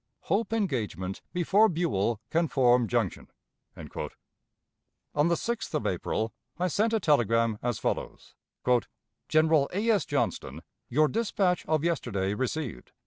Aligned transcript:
"Hope 0.21 0.51
engagement 0.51 1.21
before 1.31 1.69
Buell 1.69 2.19
can 2.31 2.47
form 2.47 2.87
junction." 2.87 3.27
On 3.75 5.27
the 5.27 5.35
6th 5.35 5.75
of 5.75 5.85
April 5.85 6.33
I 6.57 6.69
sent 6.69 6.91
a 6.93 6.99
telegram 6.99 7.59
as 7.61 7.77
follows: 7.77 8.33
"GENERAL 9.29 9.69
A. 9.71 9.91
S. 9.91 10.05
JOHNSTON: 10.05 10.63
Your 10.89 11.07
dispatch 11.07 11.63
of 11.67 11.83
yesterday 11.83 12.33
received. 12.33 12.93